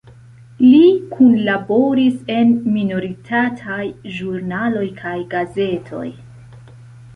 [0.61, 0.79] Li
[1.09, 3.85] kunlaboris en minoritataj
[4.17, 6.05] ĵurnaloj kaj gazetoj.